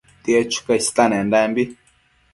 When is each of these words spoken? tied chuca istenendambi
tied 0.23 0.45
chuca 0.53 0.73
istenendambi 0.81 1.63